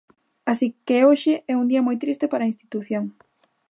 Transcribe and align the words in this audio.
Así 0.51 0.67
que 0.87 0.97
hoxe 1.07 1.33
é 1.51 1.53
un 1.61 1.67
día 1.71 1.85
moi 1.87 1.97
triste 2.03 2.25
para 2.31 2.41
a 2.45 2.51
institución. 2.53 3.03